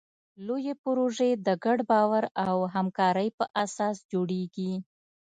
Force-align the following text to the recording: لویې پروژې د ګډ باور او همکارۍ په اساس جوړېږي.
لویې 0.45 0.73
پروژې 0.83 1.31
د 1.45 1.47
ګډ 1.63 1.79
باور 1.91 2.23
او 2.47 2.57
همکارۍ 2.75 3.29
په 3.37 3.45
اساس 3.63 3.95
جوړېږي. 4.11 4.71